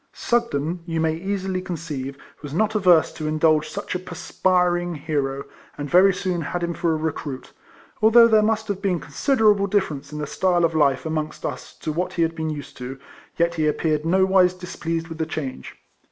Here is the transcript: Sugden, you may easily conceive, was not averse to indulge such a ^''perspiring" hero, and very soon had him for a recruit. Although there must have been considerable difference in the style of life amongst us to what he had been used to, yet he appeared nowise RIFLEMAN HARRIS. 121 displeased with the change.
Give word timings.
Sugden, 0.13 0.79
you 0.87 0.99
may 0.99 1.13
easily 1.13 1.61
conceive, 1.61 2.17
was 2.41 2.55
not 2.55 2.73
averse 2.73 3.11
to 3.13 3.27
indulge 3.27 3.69
such 3.69 3.93
a 3.93 3.99
^''perspiring" 3.99 4.97
hero, 5.05 5.43
and 5.77 5.91
very 5.91 6.11
soon 6.11 6.41
had 6.41 6.63
him 6.63 6.73
for 6.73 6.91
a 6.93 6.97
recruit. 6.97 7.53
Although 8.01 8.27
there 8.27 8.41
must 8.41 8.67
have 8.67 8.81
been 8.81 8.99
considerable 8.99 9.67
difference 9.67 10.11
in 10.11 10.17
the 10.17 10.25
style 10.25 10.65
of 10.65 10.73
life 10.73 11.05
amongst 11.05 11.45
us 11.45 11.75
to 11.81 11.91
what 11.91 12.13
he 12.13 12.23
had 12.23 12.33
been 12.33 12.49
used 12.49 12.77
to, 12.77 12.97
yet 13.37 13.53
he 13.53 13.67
appeared 13.67 14.03
nowise 14.03 14.23
RIFLEMAN 14.23 14.25
HARRIS. 14.25 14.53
121 14.53 14.59
displeased 14.59 15.07
with 15.07 15.17
the 15.19 15.25
change. 15.27 15.75